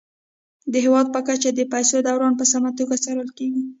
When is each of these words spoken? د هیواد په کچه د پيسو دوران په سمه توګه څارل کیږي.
د 0.71 0.73
هیواد 0.85 1.07
په 1.15 1.19
کچه 1.27 1.49
د 1.53 1.61
پيسو 1.73 1.95
دوران 2.07 2.33
په 2.37 2.45
سمه 2.51 2.69
توګه 2.79 2.95
څارل 3.03 3.29
کیږي. 3.37 3.63